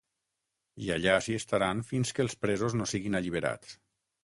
I 0.85 0.89
allà 0.95 1.17
s’hi 1.25 1.35
estaran 1.41 1.85
fins 1.91 2.15
que 2.19 2.25
els 2.29 2.39
presos 2.47 2.79
no 2.81 2.91
siguin 2.95 3.21
alliberats. 3.23 3.79